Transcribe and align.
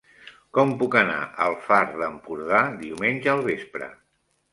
Com 0.57 0.69
puc 0.77 0.95
anar 1.01 1.17
al 1.47 1.57
Far 1.65 1.79
d'Empordà 1.99 2.61
diumenge 2.81 3.31
al 3.35 3.45
vespre? 3.49 3.91